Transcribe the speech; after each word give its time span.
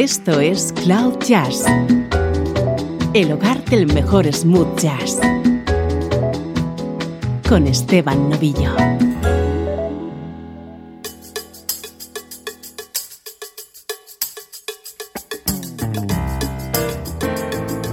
Esto 0.00 0.38
es 0.38 0.72
Cloud 0.84 1.18
Jazz, 1.26 1.64
el 3.14 3.32
hogar 3.32 3.64
del 3.64 3.92
mejor 3.92 4.32
smooth 4.32 4.78
jazz, 4.78 5.18
con 7.48 7.66
Esteban 7.66 8.30
Novillo. 8.30 8.76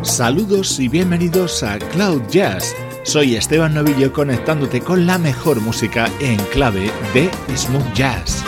Saludos 0.04 0.80
y 0.80 0.88
bienvenidos 0.88 1.64
a 1.64 1.80
Cloud 1.80 2.22
Jazz. 2.30 2.76
Soy 3.02 3.36
Esteban 3.36 3.74
Novillo 3.74 4.14
conectándote 4.14 4.80
con 4.80 5.08
la 5.08 5.18
mejor 5.18 5.60
música 5.60 6.08
en 6.20 6.38
clave 6.54 6.92
de 7.16 7.32
smooth 7.58 7.94
jazz. 7.96 8.45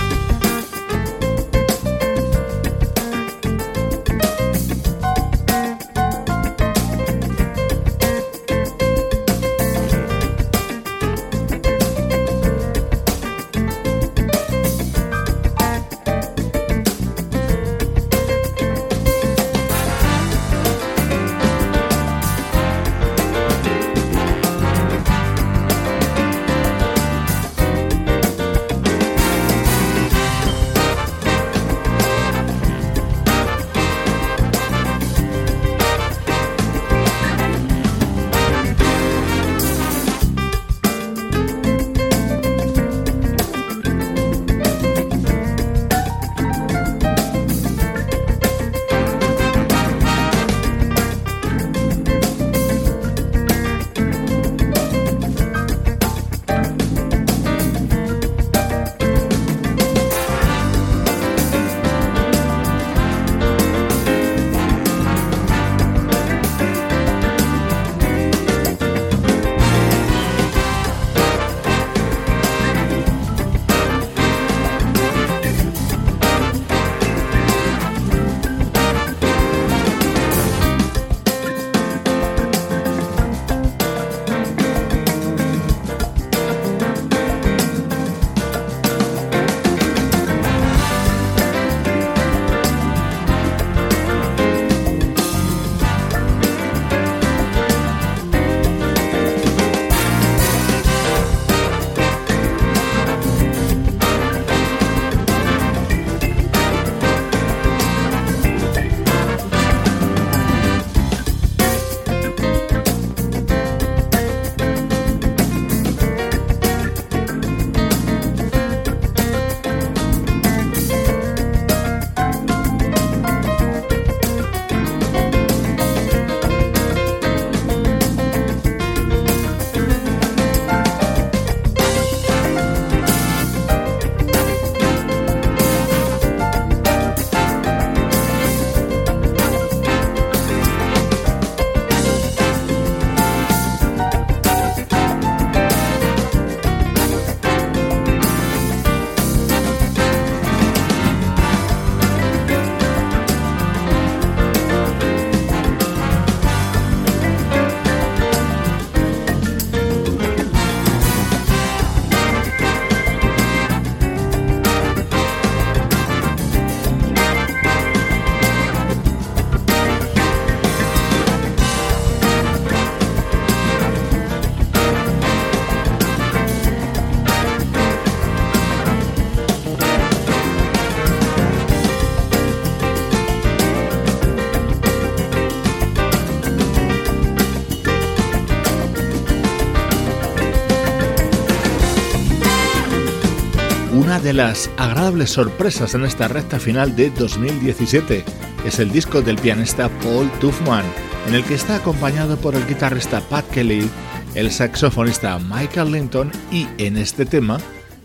De 194.19 194.33
las 194.33 194.69
agradables 194.77 195.31
sorpresas 195.31 195.93
en 195.93 196.03
esta 196.03 196.27
recta 196.27 196.59
final 196.59 196.95
de 196.95 197.09
2017 197.11 198.23
es 198.65 198.79
el 198.79 198.91
disco 198.91 199.21
del 199.21 199.37
pianista 199.37 199.89
Paul 200.01 200.29
Tuffman, 200.39 200.85
en 201.27 201.35
el 201.35 201.43
que 201.43 201.53
está 201.53 201.75
acompañado 201.75 202.37
por 202.37 202.55
el 202.55 202.65
guitarrista 202.65 203.21
Pat 203.21 203.45
Kelly, 203.49 203.89
el 204.33 204.51
saxofonista 204.51 205.37
Michael 205.39 205.91
Linton 205.91 206.31
y, 206.51 206.67
en 206.77 206.97
este 206.97 207.25
tema, 207.25 207.59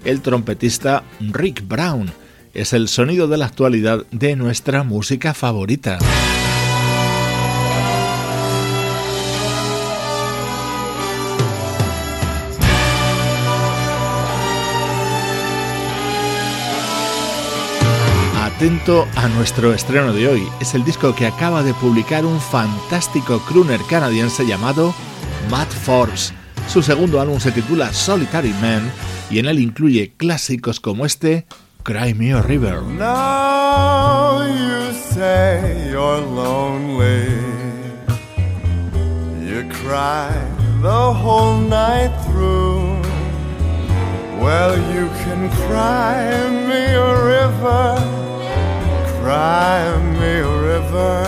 el 0.05 0.21
trompetista 0.21 1.05
Rick 1.21 1.67
Brown. 1.67 2.11
Es 2.53 2.73
el 2.73 2.89
sonido 2.89 3.29
de 3.29 3.39
la 3.39 3.47
actualidad 3.47 4.05
de 4.11 4.37
nuestra 4.37 4.83
música 4.83 5.35
favorita. 5.35 5.99
Atento 18.63 19.09
a 19.17 19.27
nuestro 19.27 19.75
estreno 19.75 20.13
de 20.13 20.29
hoy. 20.29 20.49
Es 20.61 20.77
el 20.77 20.85
disco 20.85 21.17
que 21.17 21.27
acaba 21.27 21.65
de 21.65 21.75
publicar 21.75 22.25
un 22.25 22.41
fantástico 22.41 23.41
crooner 23.41 23.81
canadiense 23.91 24.47
llamado 24.47 24.95
Matt 25.51 25.69
Force. 25.69 26.33
Su 26.69 26.81
segundo 26.81 27.21
álbum 27.21 27.41
se 27.41 27.51
titula 27.51 27.93
Solitary 27.93 28.55
Man 28.61 28.89
y 29.31 29.41
en 29.41 29.47
él 29.47 29.59
incluye 29.59 30.13
clásicos 30.17 30.79
como 30.79 31.05
este 31.05 31.45
Cry 31.83 32.15
Me 32.15 32.35
a 32.35 32.43
River. 32.43 32.83
Now 32.83 34.45
you 34.47 34.95
say 35.13 35.91
you're 35.91 36.21
lonely. 36.21 37.35
You 39.45 39.69
cry 39.83 40.31
the 40.83 41.13
whole 41.13 41.61
night 41.69 42.13
through. 42.27 43.03
Well, 44.41 44.77
you 44.95 45.09
can 45.25 45.51
cry 45.67 46.49
me 46.69 46.95
a 46.95 47.15
river. 47.25 48.32
Cry 49.23 49.97
me 50.19 50.33
a 50.41 50.55
river. 50.71 51.21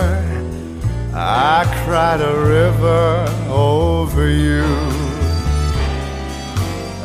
I 1.13 1.63
cried 1.83 2.19
a 2.19 2.35
river 2.57 3.05
over 3.49 4.27
you. 4.29 4.67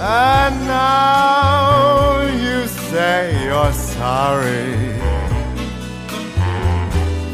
And 0.00 0.54
now 0.66 2.22
you 2.44 2.66
say 2.66 3.44
you're 3.44 3.72
sorry. 3.72 4.98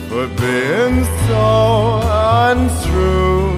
for 0.08 0.28
being 0.44 0.98
so 1.28 2.00
untrue. 2.48 3.52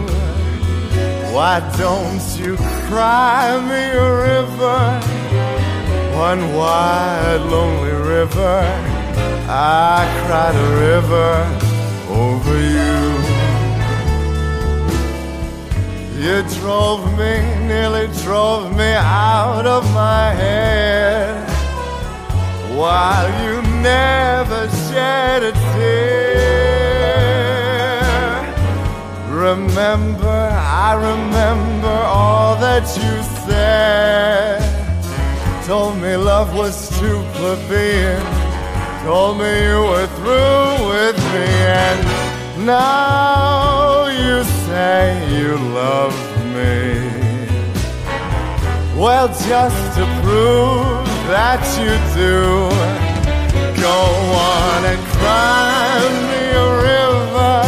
Why 1.34 1.56
don't 1.76 2.26
you 2.40 2.56
cry 2.88 3.44
me 3.70 3.82
a 4.06 4.10
river? 4.30 4.80
One 6.28 6.42
wide, 6.54 7.42
lonely 7.52 7.92
river. 8.14 8.97
I 9.50 10.04
cried 10.26 10.54
a 10.54 10.68
river 10.76 11.32
over 12.10 12.54
you. 12.60 12.98
You 16.22 16.42
drove 16.60 17.00
me, 17.16 17.40
nearly 17.66 18.08
drove 18.24 18.76
me 18.76 18.92
out 18.92 19.64
of 19.64 19.90
my 19.94 20.34
head. 20.34 21.48
While 22.76 23.28
you 23.42 23.62
never 23.80 24.68
shed 24.68 25.42
a 25.42 25.52
tear. 25.72 26.18
Remember, 29.30 30.50
I 30.52 30.92
remember 30.92 31.88
all 31.88 32.54
that 32.56 32.82
you 32.98 33.22
said. 33.46 34.60
Told 35.64 35.96
me 35.96 36.16
love 36.16 36.54
was 36.54 36.90
too 37.00 37.24
plebeian. 37.32 38.37
Told 39.04 39.38
me 39.38 39.62
you 39.64 39.80
were 39.92 40.06
through 40.18 40.88
with 40.92 41.16
me, 41.32 41.48
and 41.82 42.66
now 42.66 44.06
you 44.06 44.44
say 44.66 45.00
you 45.38 45.56
love 45.72 46.16
me. 46.56 47.08
Well, 48.98 49.28
just 49.28 49.80
to 49.96 50.04
prove 50.22 51.06
that 51.30 51.62
you 51.78 51.94
do. 52.18 52.68
Go 53.80 54.00
on 54.52 54.84
and 54.92 55.00
cry 55.14 56.02
me 56.28 56.42
a 56.50 56.68
river. 56.90 57.62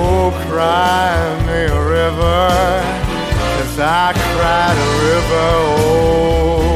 Oh, 0.00 0.32
cry 0.48 1.12
me 1.46 1.60
a 1.64 1.82
river. 1.84 2.48
Cause 3.56 3.78
I 3.78 4.12
cried 4.32 4.76
a 4.76 4.90
river 5.04 5.46
over 5.76 6.75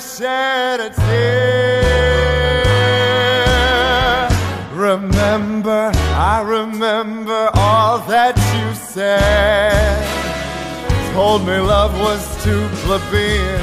said. 0.00 0.80
It 0.80 0.94
here 1.08 1.90
Remember 4.74 5.92
I 6.14 6.42
remember 6.44 7.50
all 7.54 7.98
that 8.08 8.36
you 8.56 8.74
said 8.74 10.20
Told 11.12 11.44
me 11.44 11.58
love 11.58 11.92
was 11.98 12.22
too 12.44 12.68
plebeian. 12.84 13.60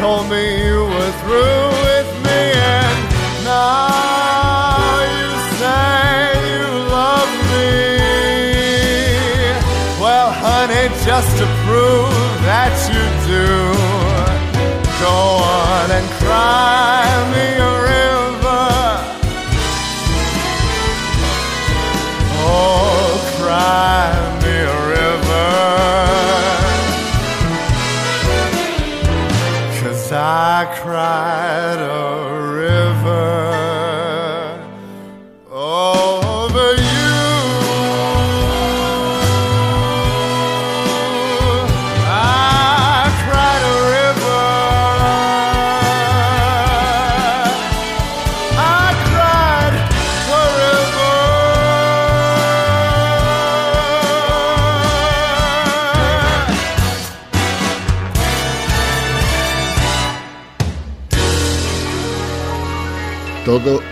Told 0.00 0.28
me 0.28 0.66
you 0.66 0.80
were 0.82 1.12
through 1.22 1.70
with 1.86 2.10
me, 2.26 2.42
and 2.50 2.98
now 3.44 4.98
you 5.16 5.30
say 5.54 6.34
you 6.50 6.66
love 6.90 7.30
me. 7.54 7.78
Well, 10.02 10.30
honey, 10.32 10.88
just 11.06 11.30
to 11.38 11.46
prove 11.64 12.10
that 12.42 12.74
you 12.90 13.04
do, 13.30 13.73
go 15.04 15.18
on 15.60 15.86
and 15.98 16.08
cry 16.22 17.04
me 17.32 17.46
a 17.70 17.74
river. 17.92 18.66
Oh, 22.46 23.20
cry 23.36 24.08
me 24.42 24.56
a 24.76 24.80
river, 24.96 25.50
'cause 29.74 30.04
I 30.12 30.56
cried 30.80 31.43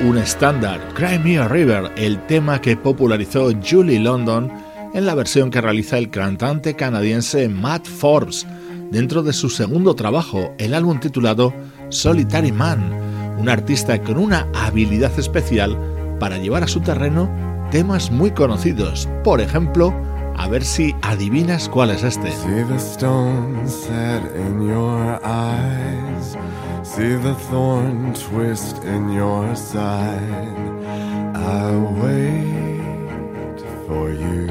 un 0.04 0.18
estándar. 0.18 0.80
Cry 0.94 1.18
Me 1.18 1.38
a 1.38 1.49
River, 1.49 1.92
el 1.97 2.18
tema 2.26 2.61
que 2.61 2.76
popularizó 2.76 3.50
Julie 3.64 4.00
London 4.00 4.50
en 4.94 5.06
la 5.06 5.14
versión 5.14 5.50
que 5.50 5.61
realiza 5.61 5.99
el 5.99 6.11
cantante 6.11 6.75
canadiense 6.75 7.49
Matt 7.49 7.87
Forbes 7.87 8.47
dentro 8.90 9.23
de 9.23 9.32
su 9.32 9.49
segundo 9.49 9.94
trabajo, 9.94 10.54
el 10.59 10.75
álbum 10.75 10.99
titulado 11.00 11.54
Solitary 11.90 12.52
Man, 12.52 13.37
un 13.38 13.49
artista 13.49 14.02
con 14.02 14.18
una 14.18 14.49
habilidad 14.54 15.18
especial 15.18 15.78
para 16.18 16.38
llevar 16.38 16.64
a 16.64 16.68
su 16.68 16.80
terreno 16.80 17.30
temas 17.71 18.11
muy 18.11 18.32
conocidos. 18.32 19.09
Por 19.25 19.40
ejemplo, 19.40 19.94
a 20.37 20.49
ver 20.49 20.64
si 20.64 20.94
adivinas 21.02 21.68
cuál 21.68 21.90
es 21.90 22.02
este. 22.02 22.30
See 22.30 22.64
the 22.64 22.78
thorn 26.94 28.12
twist 28.12 28.84
in 28.84 29.11
your 29.12 29.56
side. 29.56 30.49
I 31.34 31.75
wait 32.02 33.61
for 33.87 34.11
you. 34.11 34.49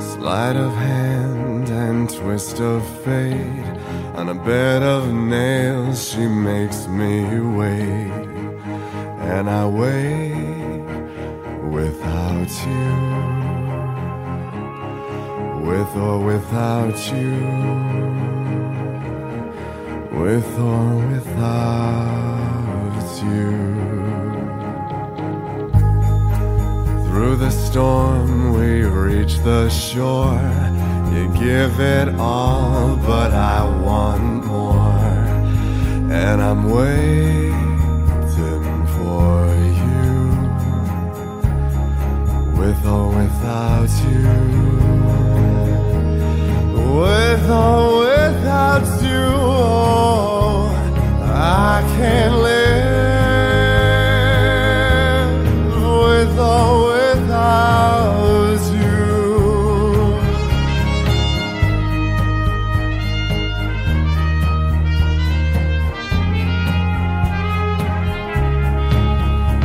Sleight 0.00 0.56
of 0.56 0.72
hand 0.74 1.68
and 1.68 2.08
twist 2.08 2.60
of 2.60 2.86
fate. 3.04 3.66
On 4.14 4.28
a 4.28 4.34
bed 4.34 4.82
of 4.82 5.12
nails, 5.12 6.10
she 6.10 6.26
makes 6.28 6.86
me 6.86 7.40
wait. 7.40 8.28
And 9.32 9.50
I 9.50 9.66
wait 9.66 10.84
without 11.70 12.50
you 12.66 13.37
with 15.68 15.96
or 15.96 16.18
without 16.24 16.98
you, 17.12 17.36
with 20.18 20.58
or 20.58 20.96
without 21.12 23.08
you. 23.22 23.52
Through 27.04 27.36
the 27.36 27.50
storm, 27.50 28.54
we 28.54 28.82
reach 28.84 29.34
the 29.40 29.68
shore. 29.68 30.40
You 31.12 31.24
give 31.34 31.78
it 31.80 32.08
all, 32.18 32.96
but 32.96 33.32
I 33.32 33.62
want 33.86 34.46
more, 34.46 35.18
and 36.22 36.40
I'm 36.48 36.62
waiting 36.70 37.68
for 38.96 39.46
you, 39.80 40.12
with 42.58 42.80
or 42.86 43.08
without 43.20 43.90
you 44.08 44.87
with 47.00 47.50
or 47.50 47.98
without 48.00 48.86
you. 49.02 49.26
Oh, 49.50 50.70
I 51.32 51.82
can't 51.96 52.36
live 52.48 52.88
with 56.02 56.38
or 56.38 56.68
without 56.90 58.62
you. 58.72 59.06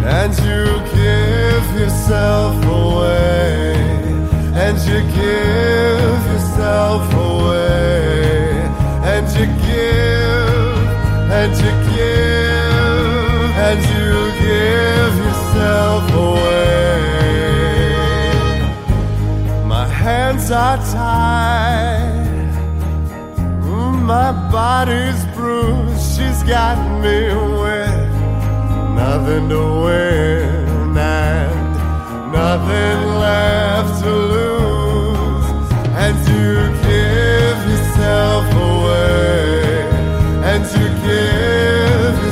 And 0.05 0.31
you 0.47 0.65
give 0.93 1.65
yourself 1.79 2.53
away, 2.65 3.73
and 4.63 4.77
you 4.87 4.99
give 5.21 6.21
yourself 6.31 7.01
and 11.43 11.53
you 11.57 11.71
give, 11.93 13.51
and 13.67 13.79
you 13.93 14.11
give 14.47 15.13
yourself 15.25 16.03
away. 16.13 17.03
My 19.73 19.85
hands 19.85 20.45
are 20.51 20.77
tied, 20.77 22.51
my 24.13 24.31
body's 24.51 25.21
bruised. 25.35 26.05
She's 26.15 26.41
got 26.43 26.77
me 27.03 27.19
with 27.61 28.11
nothing 29.01 29.45
to 29.49 29.63
win 29.83 30.97
and 30.97 31.73
nothing 32.39 32.99
left 33.25 33.93
to 34.03 34.11
lose. 34.35 35.47
And 36.03 36.15
you 36.31 36.53
give 36.87 37.59
yourself 37.71 38.45
away, 38.53 38.72
and 40.63 40.79
you 40.79 40.89
give 41.09 42.23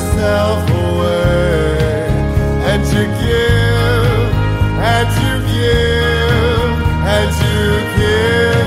and 7.03 7.31
you 7.43 7.71
give, 7.97 8.60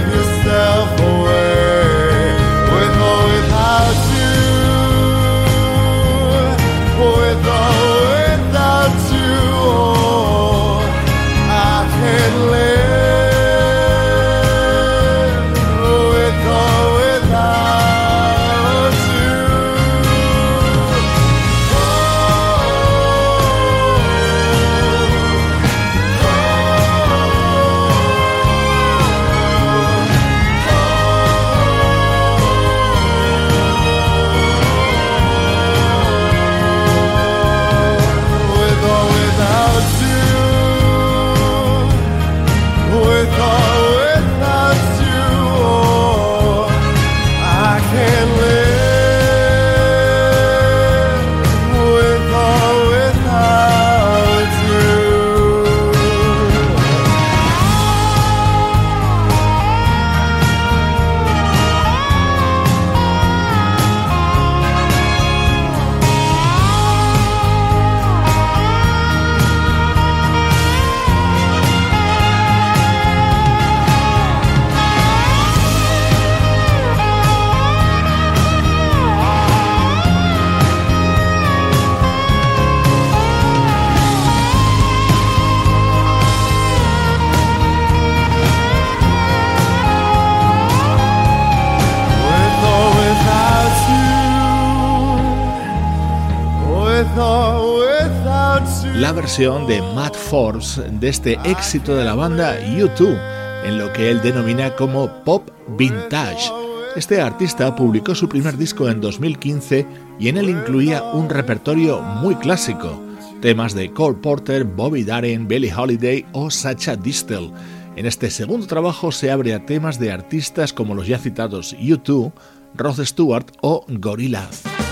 versión 99.24 99.66
de 99.66 99.80
Matt 99.80 100.14
Forbes 100.14 100.82
de 101.00 101.08
este 101.08 101.38
éxito 101.44 101.96
de 101.96 102.04
la 102.04 102.14
banda 102.14 102.60
U2, 102.60 103.18
en 103.64 103.78
lo 103.78 103.90
que 103.90 104.10
él 104.10 104.20
denomina 104.20 104.76
como 104.76 105.08
pop 105.24 105.48
vintage. 105.78 106.50
Este 106.94 107.22
artista 107.22 107.74
publicó 107.74 108.14
su 108.14 108.28
primer 108.28 108.58
disco 108.58 108.86
en 108.86 109.00
2015 109.00 109.86
y 110.20 110.28
en 110.28 110.36
él 110.36 110.50
incluía 110.50 111.02
un 111.02 111.30
repertorio 111.30 112.02
muy 112.02 112.34
clásico, 112.34 113.00
temas 113.40 113.74
de 113.74 113.90
Cole 113.94 114.18
Porter, 114.18 114.64
Bobby 114.64 115.04
Darin, 115.04 115.48
Billie 115.48 115.74
Holiday 115.74 116.26
o 116.32 116.50
Sacha 116.50 116.94
Distel. 116.94 117.50
En 117.96 118.04
este 118.04 118.30
segundo 118.30 118.66
trabajo 118.66 119.10
se 119.10 119.30
abre 119.30 119.54
a 119.54 119.64
temas 119.64 119.98
de 119.98 120.12
artistas 120.12 120.74
como 120.74 120.94
los 120.94 121.06
ya 121.06 121.16
citados 121.16 121.74
U2, 121.78 122.30
Rod 122.74 123.02
Stewart 123.02 123.46
o 123.62 123.86
Gorillaz. 123.88 124.83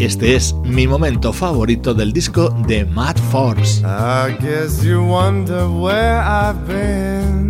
Este 0.00 0.36
es 0.36 0.54
mi 0.62 0.86
momento 0.86 1.32
favorito 1.32 1.92
del 1.92 2.12
disco 2.12 2.50
de 2.68 2.84
Matt 2.84 3.18
Forbes. 3.18 3.82
I 3.84 4.36
guess 4.40 4.84
you 4.84 5.02
wonder 5.02 5.66
where 5.66 6.20
I've 6.20 6.68
been. 6.68 7.48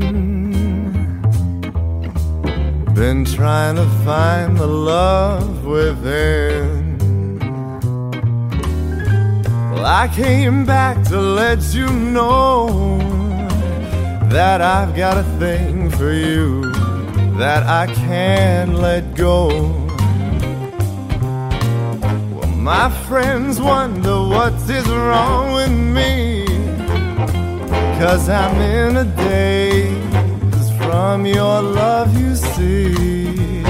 Been 2.95 3.27
trying 3.27 3.77
to 3.77 3.85
find 4.03 4.57
the 4.57 4.67
love 4.67 5.67
within. 5.67 6.97
Well, 9.71 9.85
I 9.85 10.09
came 10.09 10.65
back 10.65 11.05
to 11.11 11.21
let 11.21 11.75
you 11.75 11.87
know 11.91 12.99
that 14.31 14.63
I've 14.63 14.97
got 14.97 15.19
a 15.19 15.25
thing 15.39 15.91
for 15.91 16.13
you 16.15 16.63
that 17.37 17.65
I 17.65 17.93
can't 17.93 18.75
let 18.79 19.15
go. 19.15 19.88
My 22.77 22.91
friends 23.09 23.63
wonder 23.63 24.19
what 24.29 24.53
is 24.69 24.87
wrong 24.91 25.55
with 25.55 25.71
me. 25.71 26.45
Cause 27.99 28.29
I'm 28.29 28.61
in 28.61 28.99
a 28.99 29.05
daze 29.05 30.69
from 30.77 31.25
your 31.25 31.63
love, 31.63 32.15
you 32.21 32.37
see. 32.37 33.65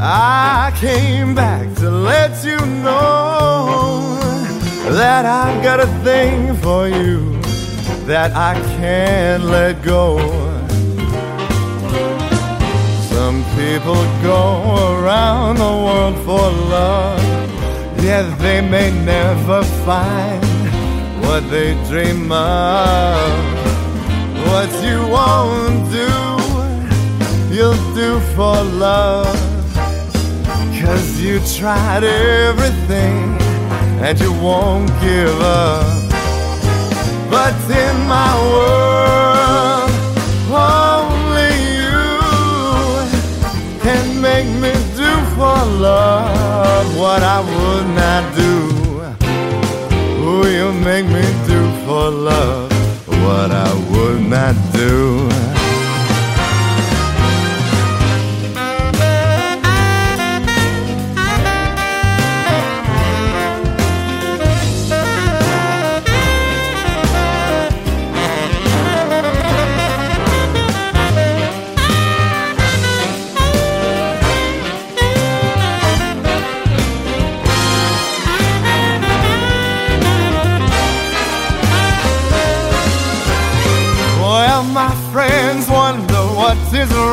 I 0.00 0.72
came 0.76 1.34
back 1.34 1.66
to 1.80 1.90
let 1.90 2.42
you 2.46 2.56
know 2.82 4.18
that 5.00 5.26
I've 5.26 5.62
got 5.62 5.80
a 5.80 5.86
thing 6.02 6.56
for 6.56 6.88
you 6.88 7.42
that 8.06 8.32
I 8.34 8.54
can't 8.78 9.44
let 9.44 9.82
go. 9.82 10.16
Some 13.14 13.44
people 13.54 14.02
go 14.22 14.40
around 14.96 15.56
the 15.56 15.74
world 15.86 16.16
for 16.26 16.50
love, 16.76 17.33
yet 18.04 18.38
they 18.38 18.60
may 18.60 18.90
never 19.04 19.64
find 19.86 20.44
what 21.24 21.42
they 21.50 21.72
dream 21.88 22.30
of. 22.30 23.16
What 24.48 24.70
you 24.86 24.98
won't 25.16 25.90
do, 26.00 26.10
you'll 27.54 27.84
do 27.94 28.20
for 28.34 28.56
love. 28.86 29.40
Cause 30.80 31.18
you 31.18 31.40
tried 31.56 32.04
everything 32.04 33.22
and 34.04 34.20
you 34.20 34.32
won't 34.48 34.90
give 35.00 35.40
up. 35.40 35.86
But 37.30 37.56
in 37.84 37.96
my 38.16 38.32
world, 38.52 39.90
only 40.52 41.54
you 41.80 42.04
can 43.80 44.20
make 44.20 44.50
me 44.62 44.72
do 44.94 45.10
for 45.36 45.56
love 45.86 46.43
what 46.98 47.22
I 47.22 47.40
would 47.40 47.86
not 48.02 48.22
do. 48.36 48.52
Oh, 50.26 50.46
you 50.46 50.72
make 50.72 51.06
me 51.06 51.22
do 51.46 51.60
for 51.84 52.10
love 52.10 52.70
what 53.24 53.50
I 53.50 53.72
would 53.90 54.22
not 54.28 54.54
do. 54.72 55.33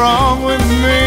Wrong 0.01 0.43
with 0.43 0.65
me? 0.85 1.03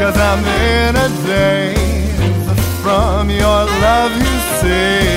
Cause 0.00 0.16
I'm 0.28 0.42
in 0.74 0.92
a 1.06 1.08
daze 1.26 2.42
from 2.82 3.30
your 3.30 3.60
love, 3.84 4.12
you 4.26 4.36
see. 4.58 5.14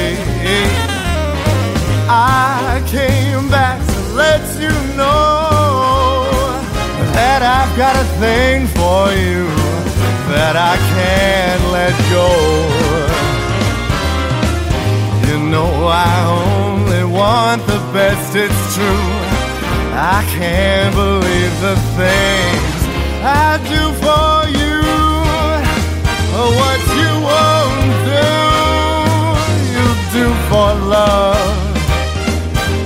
I 2.09 2.83
came 2.85 3.49
back 3.49 3.79
to 3.93 3.99
let 4.23 4.43
you 4.63 4.75
know 4.99 6.29
that 7.17 7.41
I've 7.57 7.73
got 7.83 7.95
a 8.05 8.07
thing 8.23 8.67
for 8.79 9.03
you 9.25 9.43
that 10.33 10.55
I 10.71 10.75
can't 10.93 11.63
let 11.77 11.95
go. 12.17 12.29
You 15.27 15.37
know 15.53 15.71
I 15.87 16.15
only 16.45 17.03
want 17.19 17.65
the 17.65 17.81
best, 17.91 18.35
it's 18.35 18.75
true. 18.75 19.16
I 19.99 20.23
can't 20.29 20.93
believe 20.93 21.53
the 21.59 21.75
things 21.97 22.77
I 23.25 23.57
do 23.65 23.81
for 23.97 24.45
you. 24.45 24.77
Oh, 26.37 26.53
what 26.61 26.79
you 27.01 27.11
won't 27.25 27.97
do, 28.05 28.29
you 29.73 29.87
do 30.13 30.25
for 30.49 30.69
love. 30.85 31.57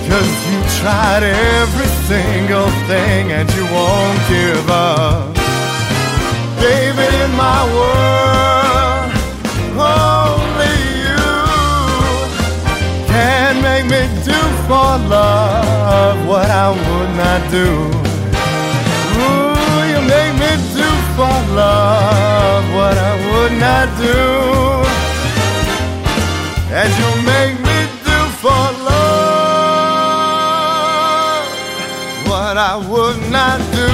Cause 0.08 0.32
you 0.48 0.60
tried 0.80 1.24
every 1.24 1.92
single 2.08 2.72
thing 2.88 3.34
and 3.34 3.48
you 3.56 3.66
won't 3.76 4.20
give 4.30 4.70
up. 4.70 5.36
David, 6.62 7.14
in 7.26 7.32
my 7.36 7.62
world, 7.76 8.21
love 14.98 16.28
what 16.28 16.50
I 16.50 16.70
would 16.70 17.12
not 17.16 17.42
do. 17.52 17.68
Ooh, 19.22 19.84
you 19.92 20.00
make 20.16 20.34
me 20.44 20.52
do 20.74 20.90
for 21.16 21.38
love 21.56 22.64
what 22.76 22.98
I 22.98 23.14
would 23.28 23.54
not 23.60 23.88
do. 23.98 24.20
And 26.80 26.90
you 27.00 27.10
make 27.26 27.56
me 27.68 27.78
do 28.04 28.18
for 28.42 28.64
love 28.90 29.12
what 32.28 32.56
I 32.58 32.76
would 32.92 33.20
not 33.32 33.60
do. 33.78 33.90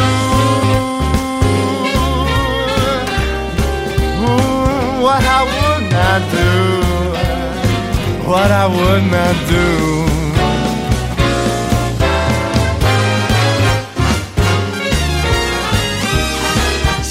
Ooh, 4.24 5.02
what 5.06 5.24
I 5.24 5.42
would 5.56 5.84
not 5.92 6.22
do. 6.32 6.52
What 8.28 8.52
I 8.52 8.66
would 8.68 9.06
not 9.12 9.36
do. 9.48 10.17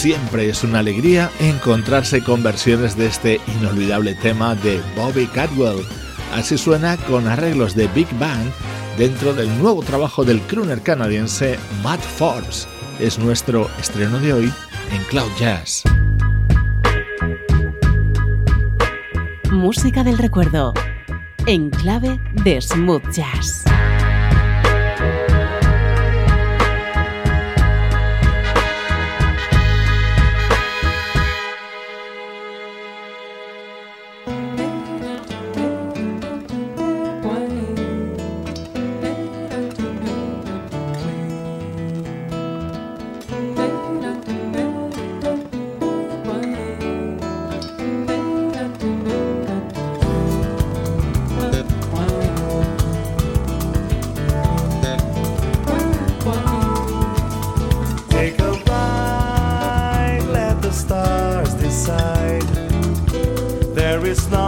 Siempre 0.06 0.48
es 0.48 0.62
una 0.62 0.78
alegría 0.78 1.32
encontrarse 1.40 2.22
con 2.22 2.40
versiones 2.40 2.96
de 2.96 3.06
este 3.06 3.40
inolvidable 3.58 4.14
tema 4.14 4.54
de 4.54 4.80
Bobby 4.94 5.26
Cadwell. 5.26 5.84
Así 6.32 6.56
suena 6.56 6.96
con 6.96 7.26
arreglos 7.26 7.74
de 7.74 7.88
Big 7.88 8.06
Bang 8.16 8.52
dentro 8.96 9.34
del 9.34 9.48
nuevo 9.58 9.82
trabajo 9.82 10.24
del 10.24 10.40
crooner 10.42 10.80
canadiense 10.82 11.58
Matt 11.82 12.00
Forbes. 12.00 12.68
Es 13.00 13.18
nuestro 13.18 13.68
estreno 13.80 14.20
de 14.20 14.32
hoy 14.32 14.52
en 14.92 15.02
Cloud 15.10 15.32
Jazz. 15.40 15.82
Música 19.50 20.04
del 20.04 20.18
recuerdo 20.18 20.72
en 21.46 21.70
clave 21.70 22.20
de 22.44 22.60
smooth 22.60 23.10
jazz. 23.10 23.64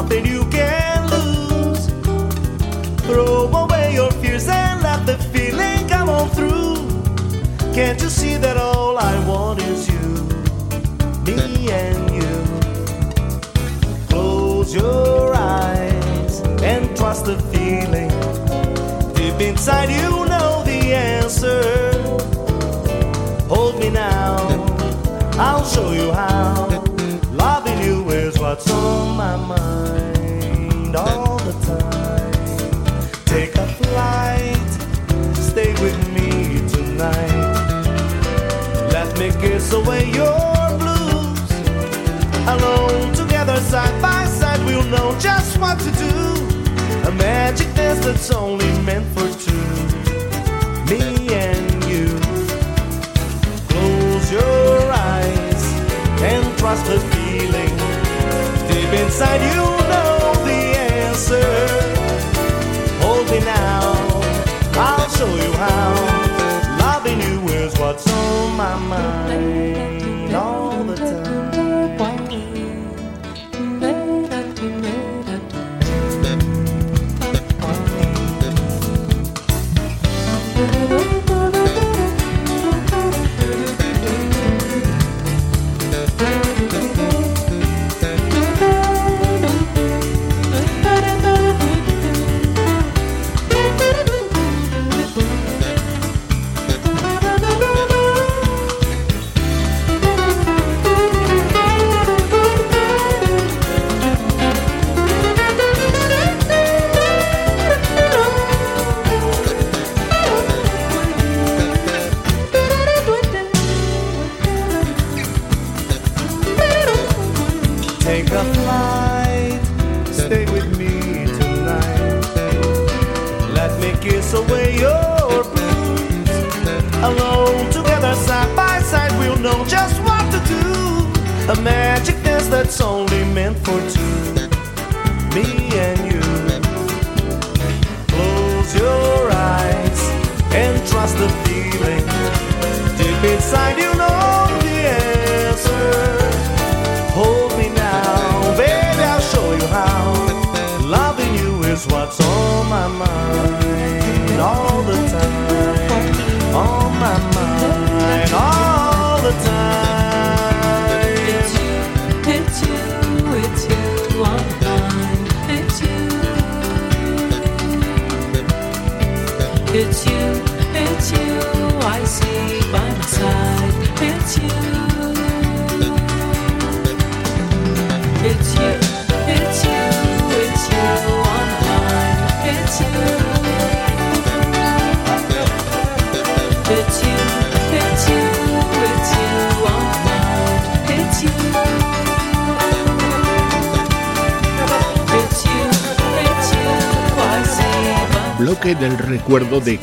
that 0.09 0.25
you 0.27 0.45
can 0.51 1.11
lose. 1.11 1.87
Throw 3.07 3.49
away 3.63 3.95
your 3.95 4.11
fears 4.21 4.49
and 4.49 4.83
let 4.83 5.07
the 5.07 5.17
feeling 5.33 5.89
come 5.89 6.09
on 6.09 6.29
through. 6.31 6.77
Can't 7.75 8.01
you 8.03 8.09
see 8.09 8.37
that 8.37 8.57
all 8.57 8.99
I 8.99 9.15
want 9.27 9.63
is 9.63 9.89
you, 9.89 10.09
me 11.27 11.71
and 11.71 12.11
you? 12.19 12.37
Close 14.09 14.75
your 14.75 15.35
eyes 15.35 16.41
and 16.63 16.97
trust 16.97 17.27
the 17.27 17.39
feeling. 17.53 18.11
Deep 19.15 19.41
inside, 19.41 19.91
you 19.91 20.11
know 20.33 20.63
the 20.65 20.95
answer. 20.95 21.63
Hold 23.49 23.79
me 23.79 23.91
now, 23.91 24.37
I'll 25.39 25.65
show 25.65 25.93
you 25.93 26.13
how 26.13 26.28
on 28.79 29.17
my 29.17 29.37
mind 29.37 30.97
all 30.97 31.39
the 31.39 31.53
time. 31.67 32.33
Take 33.25 33.55
a 33.57 33.67
flight, 33.67 34.69
stay 35.35 35.73
with 35.83 35.99
me 36.17 36.31
tonight. 36.69 37.57
Let 38.93 39.19
me 39.19 39.31
kiss 39.41 39.73
away 39.73 40.11
your 40.11 40.79
blues. 40.79 41.51
Alone 42.55 43.13
together, 43.15 43.57
side 43.57 44.01
by 44.01 44.25
side, 44.27 44.65
we'll 44.65 44.85
know 44.85 45.17
just 45.19 45.59
what 45.59 45.79
to 45.81 45.91
do. 46.07 46.15
A 47.09 47.13
magic 47.13 47.69
dance 47.75 48.05
that's 48.05 48.31
only 48.31 48.71
meant 48.83 49.08
inside 59.09 59.41
you 59.41 59.65
know 59.93 60.35
the 60.45 60.61
answer. 61.01 61.51
Hold 63.03 63.27
me 63.31 63.41
now, 63.41 63.81
I'll 64.75 65.09
show 65.17 65.33
you 65.45 65.53
how. 65.65 65.91
Loving 66.79 67.21
you 67.21 67.37
is 67.61 67.73
what's 67.79 68.07
on 68.07 68.57
my 68.57 68.77
mind 68.95 70.35
all 70.35 70.85
the 70.85 70.95
time. 70.95 71.28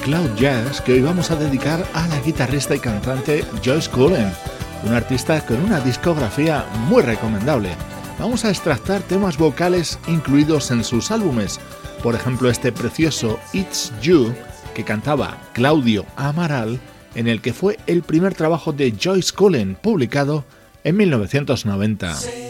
Cloud 0.06 0.36
Jazz 0.36 0.82
que 0.82 0.94
hoy 0.94 1.02
vamos 1.02 1.32
a 1.32 1.36
dedicar 1.36 1.84
a 1.96 2.08
la 2.08 2.20
guitarrista 2.20 2.76
y 2.76 2.80
cantante 2.80 3.44
Joyce 3.66 3.90
Cullen, 3.90 4.32
una 4.84 4.98
artista 4.98 5.44
con 5.44 5.60
una 5.64 5.80
discografía 5.80 6.64
muy 6.88 7.02
recomendable. 7.02 7.70
Vamos 8.20 8.46
a 8.46 8.52
extractar 8.52 9.02
temas 9.02 9.36
vocales 9.36 9.98
incluidos 10.08 10.70
en 10.70 10.84
sus 10.84 11.10
álbumes, 11.10 11.60
por 12.04 12.14
ejemplo 12.14 12.52
este 12.52 12.72
precioso 12.72 13.40
It's 13.52 13.92
You 14.00 14.32
que 14.76 14.84
cantaba 14.84 15.40
Claudio 15.54 16.06
Amaral, 16.18 16.80
en 17.16 17.28
el 17.28 17.42
que 17.42 17.54
fue 17.54 17.80
el 17.88 18.04
primer 18.04 18.36
trabajo 18.36 18.74
de 18.74 18.94
Joyce 19.02 19.34
Cullen 19.34 19.74
publicado 19.74 20.46
en 20.84 20.98
1990. 20.98 22.45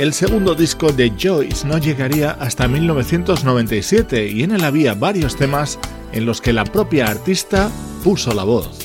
El 0.00 0.14
segundo 0.14 0.54
disco 0.54 0.92
de 0.92 1.12
Joyce 1.14 1.68
no 1.68 1.76
llegaría 1.76 2.30
hasta 2.30 2.66
1997 2.66 4.28
y 4.28 4.44
en 4.44 4.52
él 4.52 4.64
había 4.64 4.94
varios 4.94 5.36
temas 5.36 5.78
en 6.12 6.24
los 6.24 6.40
que 6.40 6.54
la 6.54 6.64
propia 6.64 7.04
artista 7.04 7.70
puso 8.02 8.32
la 8.32 8.44
voz. 8.44 8.79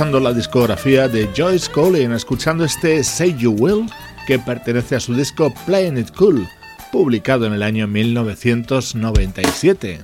La 0.00 0.32
discografía 0.32 1.08
de 1.08 1.28
Joyce 1.36 1.70
Collin, 1.70 2.12
escuchando 2.12 2.64
este 2.64 3.04
Say 3.04 3.36
You 3.36 3.52
Will, 3.52 3.84
que 4.26 4.38
pertenece 4.38 4.96
a 4.96 5.00
su 5.00 5.14
disco 5.14 5.52
Playing 5.66 5.98
It 5.98 6.16
Cool, 6.16 6.48
publicado 6.90 7.44
en 7.44 7.52
el 7.52 7.62
año 7.62 7.86
1997. 7.86 10.00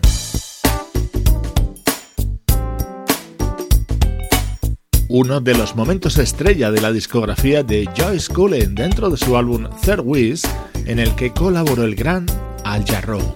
Uno 5.08 5.40
de 5.40 5.54
los 5.54 5.74
momentos 5.74 6.18
estrella 6.18 6.70
de 6.70 6.82
la 6.82 6.92
discografía 6.92 7.62
de 7.62 7.88
Joyce 7.96 8.30
Collin 8.30 8.74
dentro 8.74 9.08
de 9.08 9.16
su 9.16 9.34
álbum 9.34 9.66
Third 9.82 10.02
Wish, 10.04 10.42
en 10.84 10.98
el 10.98 11.14
que 11.14 11.32
colaboró 11.32 11.84
el 11.84 11.94
gran 11.94 12.26
Al 12.64 12.84
Jarreau. 12.84 13.34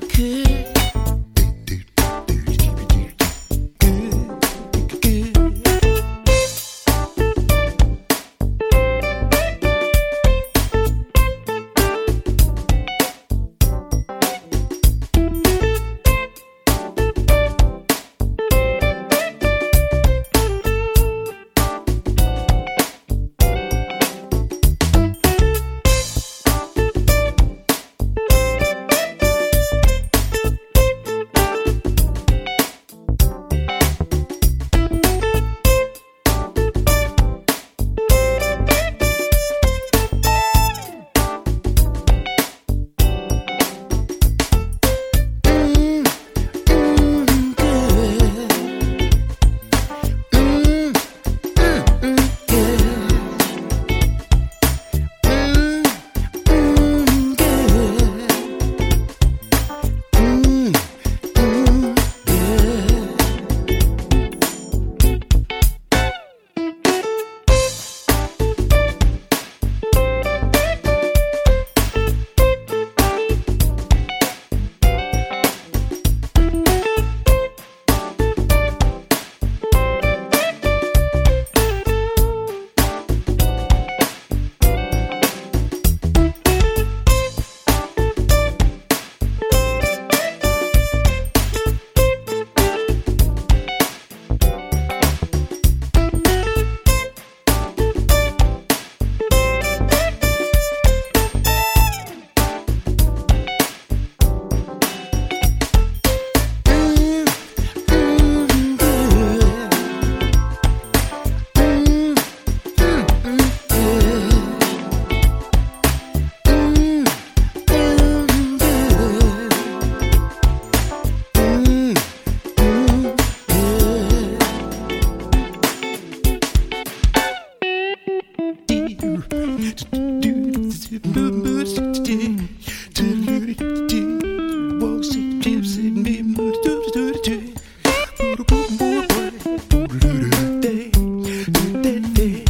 day. 142.20 142.49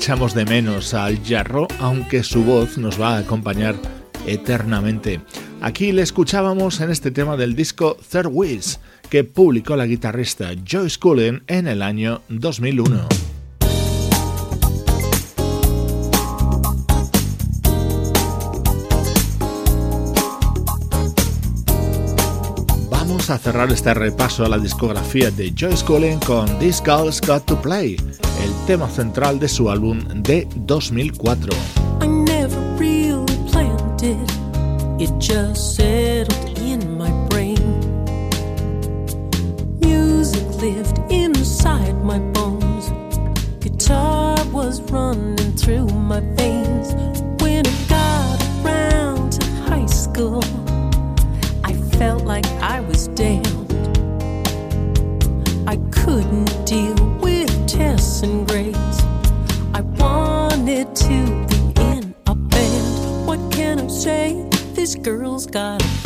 Echamos 0.00 0.32
de 0.32 0.46
menos 0.46 0.94
al 0.94 1.22
Jarro, 1.22 1.68
aunque 1.78 2.22
su 2.22 2.42
voz 2.42 2.78
nos 2.78 2.98
va 2.98 3.16
a 3.16 3.18
acompañar 3.18 3.74
eternamente. 4.26 5.20
Aquí 5.60 5.92
le 5.92 6.00
escuchábamos 6.00 6.80
en 6.80 6.90
este 6.90 7.10
tema 7.10 7.36
del 7.36 7.54
disco 7.54 7.98
Third 8.10 8.28
Wheels, 8.32 8.80
que 9.10 9.24
publicó 9.24 9.76
la 9.76 9.84
guitarrista 9.84 10.52
Joyce 10.66 10.98
Cullen 10.98 11.42
en 11.48 11.68
el 11.68 11.82
año 11.82 12.22
2001. 12.30 13.19
A 23.30 23.38
cerrar 23.38 23.70
este 23.70 23.94
repaso 23.94 24.44
a 24.44 24.48
la 24.48 24.58
discografía 24.58 25.30
de 25.30 25.52
Joyce 25.56 25.84
Cullen 25.84 26.18
con 26.20 26.46
This 26.58 26.82
Girl's 26.84 27.20
Got 27.20 27.44
to 27.44 27.60
Play, 27.60 27.96
el 28.42 28.66
tema 28.66 28.88
central 28.88 29.38
de 29.38 29.48
su 29.48 29.70
álbum 29.70 30.00
de 30.22 30.48
2004. 30.56 31.52
I 32.02 32.08
never 32.08 32.58
really 32.78 33.36
planned 33.50 34.02
it, 34.02 34.18
it 34.98 35.10
just 35.20 35.76
settled 35.76 36.58
in 36.58 36.98
my 36.98 37.10
brain. 37.28 37.60
Music 39.80 40.44
lived 40.60 40.98
inside 41.08 41.94
my 42.02 42.18
bones, 42.32 42.90
guitar 43.60 44.36
was 44.52 44.80
running 44.90 45.54
through 45.56 45.86
my 45.86 46.20
This 64.80 64.94
girl's 64.94 65.44
gotta 65.44 65.99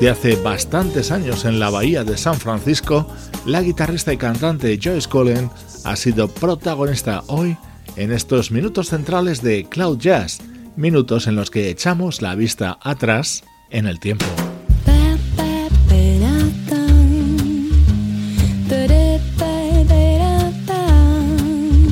desde 0.00 0.10
hace 0.10 0.36
bastantes 0.36 1.10
años 1.10 1.44
en 1.44 1.60
la 1.60 1.68
bahía 1.68 2.04
de 2.04 2.16
San 2.16 2.36
Francisco, 2.36 3.06
la 3.44 3.60
guitarrista 3.60 4.14
y 4.14 4.16
cantante 4.16 4.78
Joyce 4.82 5.06
Cullen 5.06 5.50
ha 5.84 5.94
sido 5.94 6.28
protagonista 6.28 7.22
hoy 7.26 7.54
en 7.96 8.10
estos 8.10 8.50
minutos 8.50 8.88
centrales 8.88 9.42
de 9.42 9.66
Cloud 9.68 9.98
Jazz, 9.98 10.38
minutos 10.74 11.26
en 11.26 11.36
los 11.36 11.50
que 11.50 11.68
echamos 11.68 12.22
la 12.22 12.34
vista 12.34 12.78
atrás 12.80 13.44
en 13.68 13.86
el 13.86 14.00
tiempo. 14.00 14.24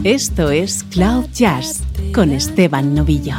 Esto 0.03 0.51
es 0.51 0.83
Cloud 0.85 1.27
Jazz 1.35 1.83
con 2.15 2.31
Esteban 2.33 2.95
Novillo. 2.95 3.35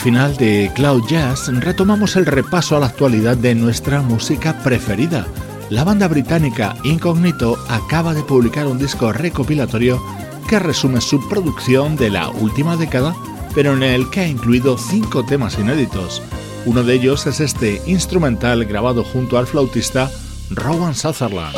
Final 0.00 0.34
de 0.38 0.72
Cloud 0.74 1.06
Jazz 1.08 1.48
retomamos 1.60 2.16
el 2.16 2.24
repaso 2.24 2.74
a 2.74 2.80
la 2.80 2.86
actualidad 2.86 3.36
de 3.36 3.54
nuestra 3.54 4.00
música 4.00 4.58
preferida. 4.62 5.26
La 5.68 5.84
banda 5.84 6.08
británica 6.08 6.74
Incognito 6.84 7.58
acaba 7.68 8.14
de 8.14 8.22
publicar 8.22 8.66
un 8.66 8.78
disco 8.78 9.12
recopilatorio 9.12 10.02
que 10.48 10.58
resume 10.58 11.02
su 11.02 11.28
producción 11.28 11.96
de 11.96 12.08
la 12.08 12.30
última 12.30 12.76
década, 12.76 13.14
pero 13.54 13.74
en 13.74 13.82
el 13.82 14.08
que 14.08 14.20
ha 14.20 14.26
incluido 14.26 14.78
cinco 14.78 15.22
temas 15.22 15.58
inéditos. 15.58 16.22
Uno 16.64 16.82
de 16.82 16.94
ellos 16.94 17.26
es 17.26 17.40
este 17.40 17.82
instrumental 17.86 18.64
grabado 18.64 19.04
junto 19.04 19.36
al 19.36 19.46
flautista 19.46 20.10
Rowan 20.50 20.94
Sutherland. 20.94 21.54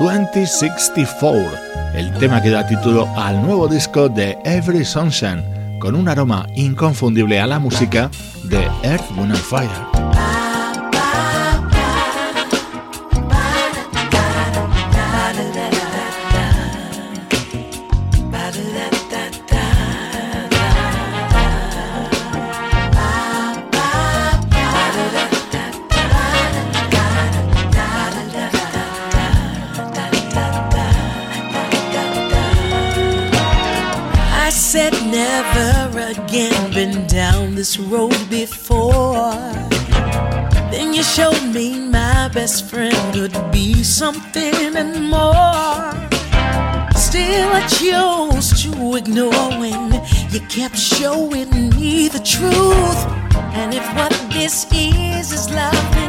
2064 0.00 1.67
el 1.98 2.12
tema 2.14 2.40
que 2.40 2.50
da 2.50 2.64
título 2.64 3.08
al 3.16 3.42
nuevo 3.42 3.66
disco 3.66 4.08
de 4.08 4.38
Every 4.44 4.84
Sunshine, 4.84 5.78
con 5.80 5.96
un 5.96 6.08
aroma 6.08 6.46
inconfundible 6.54 7.40
a 7.40 7.46
la 7.46 7.58
música 7.58 8.08
de 8.44 8.62
Earth, 8.84 9.10
Wind 9.16 9.34
Fire. 9.34 9.87
This 37.58 37.76
road 37.76 38.14
before. 38.30 39.34
Then 40.70 40.94
you 40.94 41.02
showed 41.02 41.42
me 41.52 41.80
my 41.80 42.28
best 42.28 42.70
friend 42.70 42.96
could 43.12 43.34
be 43.50 43.82
something 43.82 44.76
and 44.76 45.10
more. 45.10 45.92
Still, 46.94 47.48
I 47.60 47.66
chose 47.80 48.62
to 48.62 48.94
ignore 48.94 49.50
when 49.58 49.92
you 50.30 50.40
kept 50.48 50.78
showing 50.78 51.50
me 51.70 52.06
the 52.06 52.20
truth. 52.20 53.00
And 53.58 53.74
if 53.74 53.84
what 53.96 54.14
this 54.30 54.66
is 54.72 55.32
is 55.32 55.50
loving, 55.50 56.07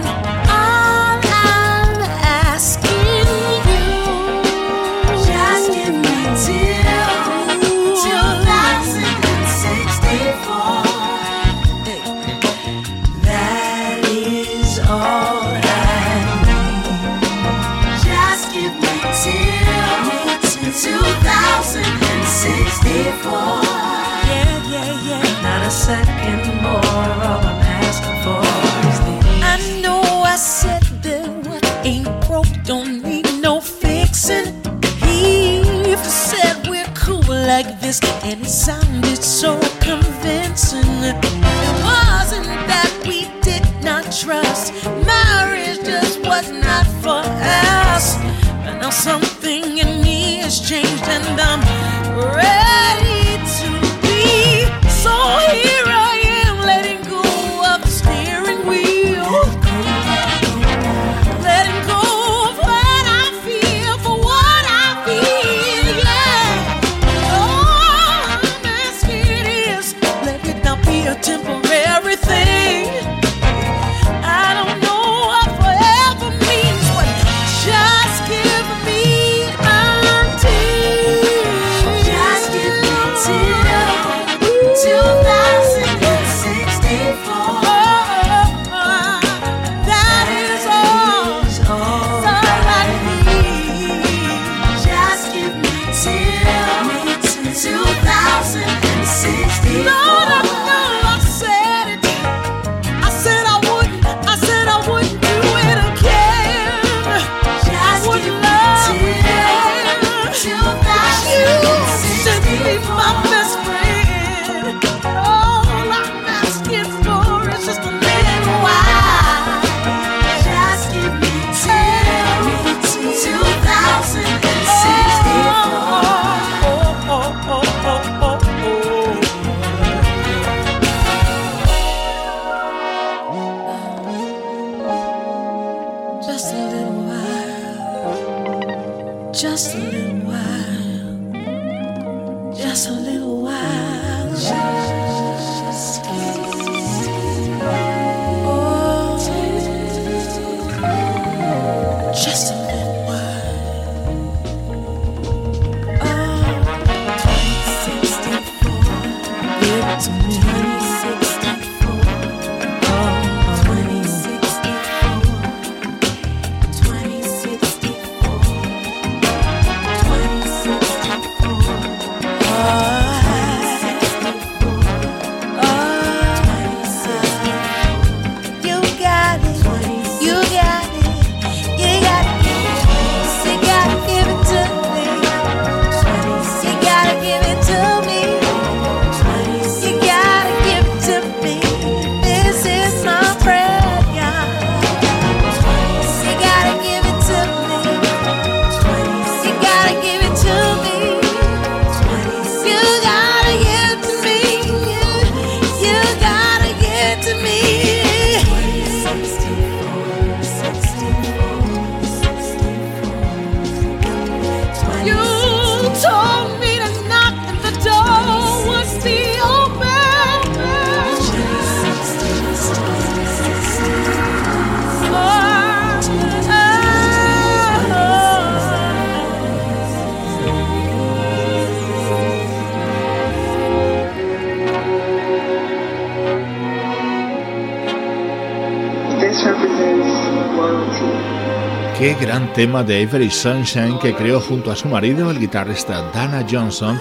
tema 242.59 242.83
de 242.83 243.01
Avery 243.03 243.31
Sunshine 243.31 243.97
que 243.99 244.13
creó 244.13 244.41
junto 244.41 244.69
a 244.69 244.75
su 244.75 244.89
marido, 244.89 245.31
el 245.31 245.39
guitarrista 245.39 246.11
Dana 246.11 246.45
Johnson, 246.45 246.99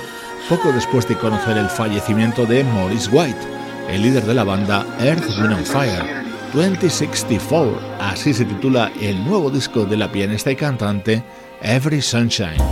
poco 0.49 0.71
después 0.71 1.09
de 1.09 1.17
conocer 1.17 1.57
el 1.57 1.69
fallecimiento 1.69 2.47
de 2.47 2.63
Maurice 2.63 3.11
White, 3.11 3.41
el 3.91 4.03
líder 4.03 4.25
de 4.25 4.35
la 4.35 4.45
banda 4.45 4.87
Earth, 5.01 5.29
Wind 5.41 5.55
and 5.55 5.67
Fire. 5.67 6.25
2064, 6.53 7.77
así 7.99 8.33
se 8.33 8.45
titula 8.45 8.93
el 9.01 9.25
nuevo 9.25 9.51
disco 9.51 9.85
de 9.85 9.97
la 9.97 10.13
pianista 10.13 10.53
y 10.53 10.55
cantante 10.55 11.25
Every 11.61 12.03
Sunshine. 12.03 12.63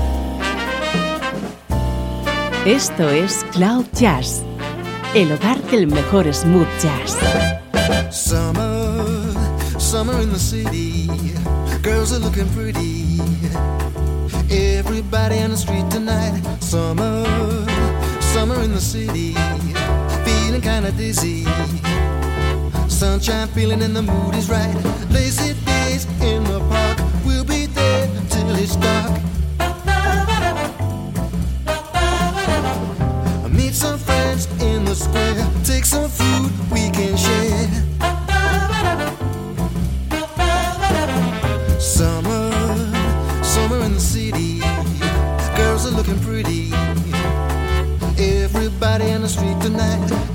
Esto 2.65 3.11
es 3.11 3.45
Cloud 3.51 3.87
Jazz, 3.95 4.45
el 5.13 5.33
hogar 5.33 5.61
del 5.73 5.89
mejor 5.89 6.33
smooth 6.33 6.69
jazz. 6.81 7.19
Summer, 8.13 9.35
summer 9.77 10.23
in 10.23 10.31
the 10.31 10.39
city, 10.39 11.36
girls 11.87 12.13
are 12.13 12.19
looking 12.19 12.49
pretty. 12.49 13.21
Everybody 14.51 15.39
on 15.39 15.51
the 15.51 15.57
street 15.57 15.89
tonight. 15.89 16.43
Summer, 16.59 17.25
summer 18.35 18.61
in 18.63 18.73
the 18.73 18.81
city, 18.81 19.35
feeling 20.25 20.63
kinda 20.63 20.91
dizzy. 20.91 21.47
Sunshine 22.89 23.47
feeling 23.55 23.83
and 23.83 23.95
the 23.95 24.03
mood 24.03 24.35
is 24.35 24.49
right. 24.51 24.77
Lazy 25.11 25.55
days 25.65 26.07
in 26.23 26.43
the 26.53 26.59
park, 26.73 26.99
we'll 27.25 27.45
be 27.45 27.67
there 27.67 28.09
till 28.31 28.57
it's 28.57 28.75
dark. 28.87 29.13
Meet 33.59 33.75
some 33.75 33.99
friends 33.99 34.49
in 34.61 34.85
the 34.85 34.97
square, 34.97 35.47
tonight, 49.67 50.26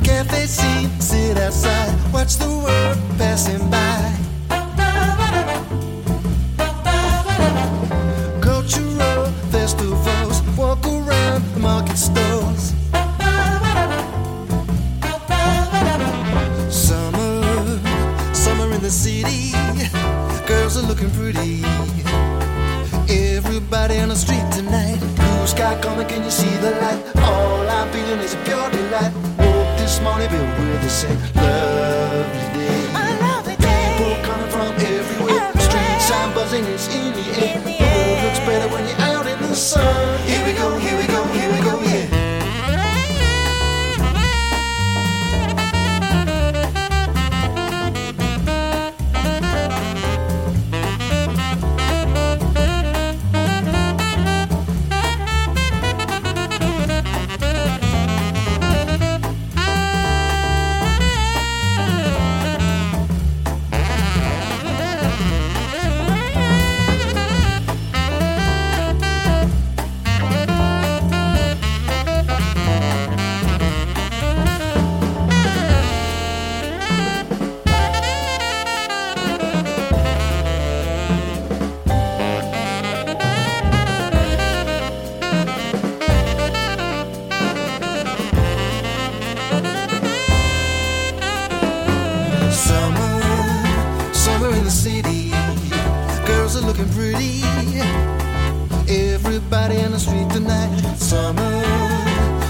Everybody 98.89 99.83
on 99.83 99.91
the 99.91 99.99
street 99.99 100.29
tonight. 100.31 100.75
Summer, 100.97 101.63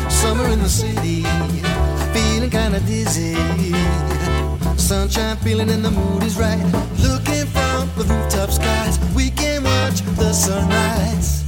summer 0.10 0.48
in 0.48 0.60
the 0.60 0.70
city. 0.70 1.24
Feeling 2.14 2.50
kinda 2.50 2.80
dizzy. 2.82 3.36
Sunshine 4.78 5.38
feeling 5.38 5.70
and 5.70 5.84
the 5.84 5.92
mood 5.92 6.24
is 6.24 6.38
right. 6.38 6.64
Looking 7.00 7.46
from 7.48 7.90
the 7.98 8.06
rooftop 8.06 8.52
skies. 8.52 9.00
We 9.14 9.32
can 9.32 9.64
watch 9.64 10.02
the 10.16 10.32
sunrise. 10.34 11.44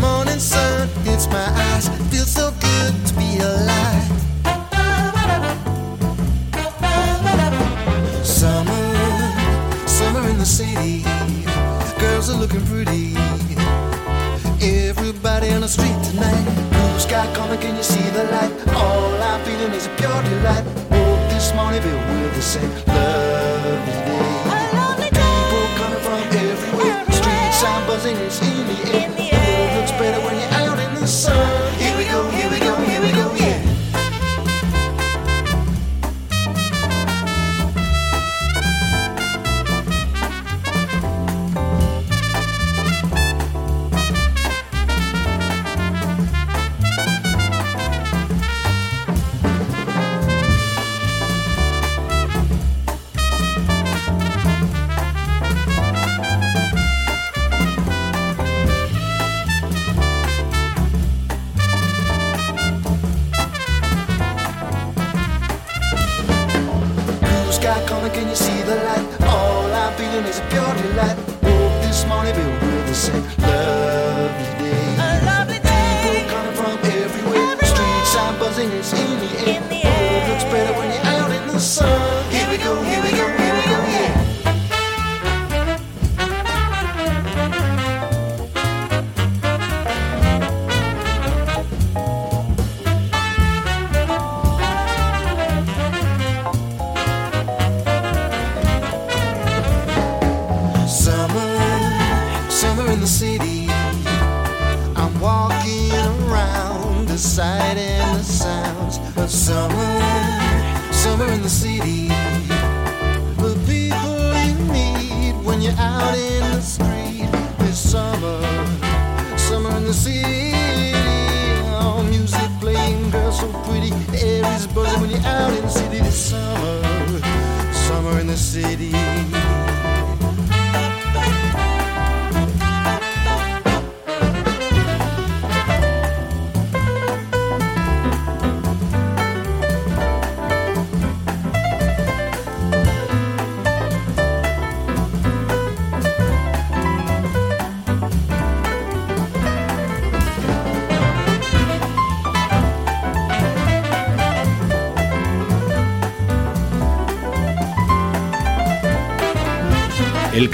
Morning 0.00 0.38
sun 0.38 0.88
hits 1.04 1.26
my 1.26 1.48
eyes. 1.50 1.65
Sky 17.56 17.62
can 17.62 17.76
you 17.76 17.82
see 17.82 18.10
the 18.10 18.24
light? 18.24 18.52
All 18.74 19.22
I'm 19.22 19.44
feeling 19.44 19.72
is 19.72 19.86
a 19.86 19.90
pure 19.96 20.22
delight. 20.22 20.64
Woke 20.90 21.30
this 21.30 21.54
morning, 21.54 21.82
filled 21.82 22.08
with 22.08 22.34
the 22.34 22.42
same 22.42 22.70
lovely 22.70 23.05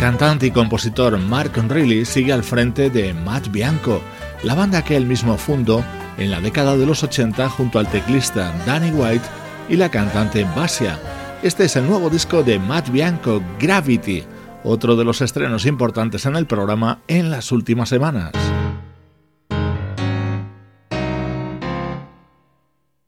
cantante 0.03 0.49
y 0.49 0.51
compositor 0.51 1.17
Mark 1.17 1.53
Reilly 1.69 2.05
sigue 2.05 2.33
al 2.33 2.43
frente 2.43 2.91
de 2.91 3.15
Matt 3.15 3.53
Bianco, 3.53 4.03
la 4.43 4.57
banda 4.57 4.83
que 4.83 4.97
él 4.97 5.07
mismo 5.07 5.39
fundó 5.39 5.85
en 6.19 6.33
la 6.33 6.41
década 6.41 6.77
de 6.77 6.85
los 6.85 7.05
80 7.05 7.49
junto 7.51 7.79
al 7.79 7.89
teclista 7.89 8.53
Danny 8.67 8.91
White 8.91 9.25
y 9.69 9.77
la 9.77 9.93
cantante 9.93 10.43
Basia. 10.57 10.99
Este 11.45 11.67
es 11.67 11.77
el 11.77 11.87
nuevo 11.87 12.11
disco 12.11 12.43
de 12.43 12.59
Matt 12.59 12.89
Bianco, 12.89 13.41
Gravity, 13.61 14.25
otro 14.65 14.97
de 14.97 15.05
los 15.05 15.21
estrenos 15.21 15.67
importantes 15.67 16.27
en 16.27 16.35
el 16.35 16.47
programa 16.47 16.99
en 17.07 17.31
las 17.31 17.53
últimas 17.53 17.89
semanas. 17.89 18.33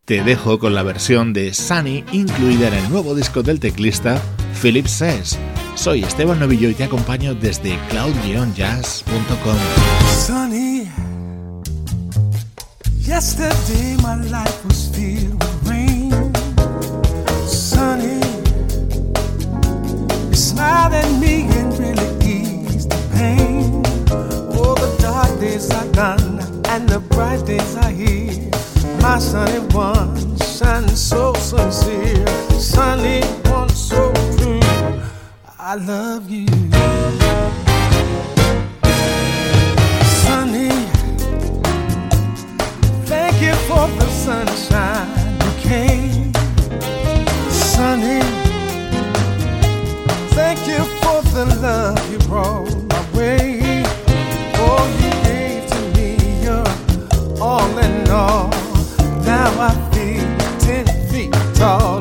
Te 0.05 0.23
dejo 0.23 0.61
con 0.61 0.77
la 0.77 0.85
versión 0.85 1.33
de 1.33 1.55
Sunny 1.55 2.05
incluida 2.13 2.69
en 2.69 2.75
el 2.75 2.89
nuevo 2.89 3.17
disco 3.17 3.43
del 3.43 3.59
teclista 3.59 4.23
Philip 4.63 4.87
Says. 4.87 5.37
Soy 5.75 6.03
Esteban 6.03 6.39
Novillo 6.39 6.69
y 6.71 6.75
te 6.75 6.85
acompaño 6.85 7.35
desde 7.35 7.79
cloud-jazz.com. 7.91 9.57
Sunny, 10.27 10.89
yesterday 13.01 13.97
my 14.03 14.17
life 14.31 14.65
was 14.67 14.89
filled 14.95 15.35
with 15.35 15.69
rain. 15.69 16.33
Sunny, 17.47 18.21
you 20.31 20.35
smiled 20.35 20.95
at 20.95 21.11
me 21.21 21.49
and 21.59 21.79
really 21.79 22.09
eased 22.25 22.91
the 22.91 22.99
pain. 23.13 23.83
All 24.57 24.75
the 24.75 24.97
dark 25.03 25.39
days 25.41 25.71
are 25.71 25.89
gone 25.93 26.41
and 26.71 26.89
the 26.89 27.01
bright 27.11 27.45
days 27.45 27.77
are 27.77 27.91
here. 27.91 28.49
My 29.03 29.19
sunny 29.19 29.59
one, 29.75 30.39
shining 30.39 30.97
so 30.97 31.35
sincere. 31.35 32.27
Sunny 32.59 33.21
one, 33.51 33.69
so. 33.69 34.14
I 35.67 35.77
love 35.77 36.31
you. 36.31 36.47
Sunny, 40.21 40.69
thank 43.07 43.41
you 43.41 43.55
for 43.65 43.89
the 43.99 44.07
sunshine 44.11 45.09
you 45.41 45.53
came. 45.63 46.35
Sunny, 47.51 48.21
thank 50.35 50.61
you 50.69 50.85
for 51.01 51.23
the 51.33 51.47
love 51.63 52.13
you 52.13 52.19
brought 52.29 52.69
my 52.91 53.19
way. 53.19 53.83
Oh, 54.57 54.85
you 55.01 55.13
gave 55.25 55.67
to 55.71 55.81
me 55.97 56.43
your 56.45 56.67
all 57.43 57.79
in 57.79 58.11
all. 58.11 58.51
Now 59.25 59.49
I 59.59 59.73
feel 59.95 60.59
ten 60.59 60.85
feet 61.09 61.33
tall. 61.55 61.94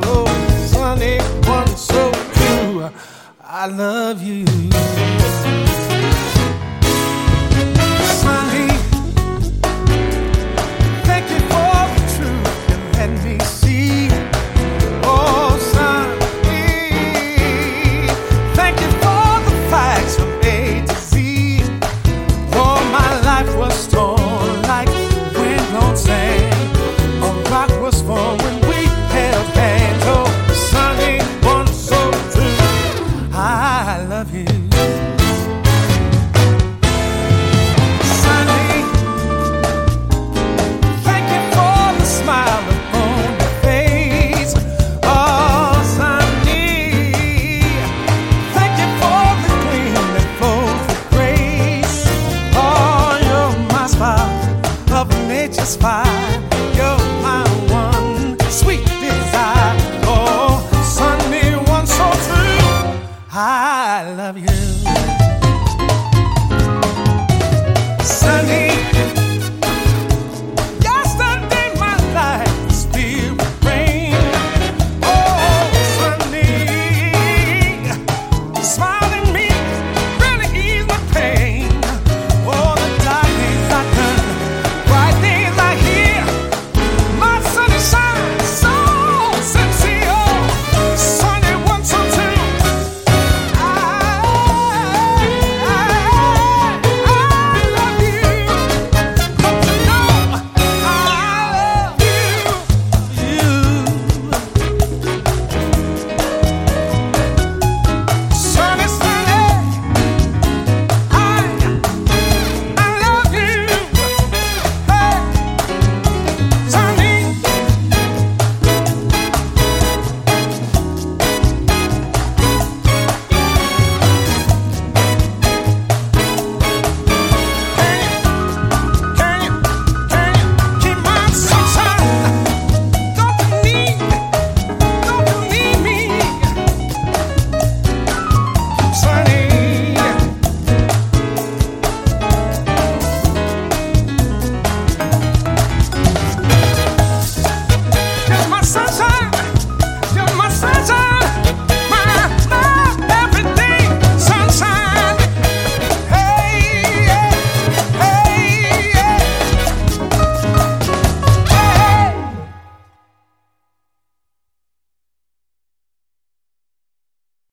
I 3.64 3.68
love 3.68 4.22
you. 4.22 4.44